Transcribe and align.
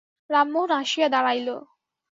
রামমোহন 0.29 0.71
আসিয়া 0.79 1.07
দাঁড়াইল। 1.09 1.47